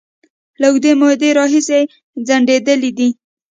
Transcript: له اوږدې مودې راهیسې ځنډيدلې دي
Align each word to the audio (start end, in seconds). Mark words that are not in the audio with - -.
له 0.61 0.65
اوږدې 0.71 0.91
مودې 0.99 1.29
راهیسې 1.37 1.79
ځنډيدلې 2.27 2.91
دي 2.97 3.09